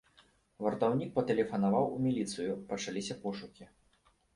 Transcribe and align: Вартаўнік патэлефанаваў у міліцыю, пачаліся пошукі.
Вартаўнік 0.67 1.11
патэлефанаваў 1.19 1.85
у 1.95 2.03
міліцыю, 2.09 2.51
пачаліся 2.73 3.23
пошукі. 3.25 3.75